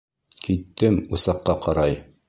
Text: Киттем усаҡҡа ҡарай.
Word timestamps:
Киттем 0.47 0.97
усаҡҡа 1.19 1.59
ҡарай. 1.67 1.99